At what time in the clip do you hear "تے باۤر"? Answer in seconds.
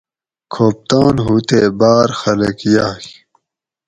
1.47-2.09